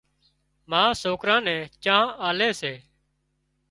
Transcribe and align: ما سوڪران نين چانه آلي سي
ما 0.71 0.83
سوڪران 1.01 1.41
نين 1.47 1.61
چانه 1.83 2.11
آلي 2.27 2.49
سي 2.61 2.73